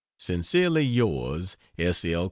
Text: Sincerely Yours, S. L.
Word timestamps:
Sincerely 0.17 0.83
Yours, 0.83 1.57
S. 1.77 2.03
L. 2.05 2.19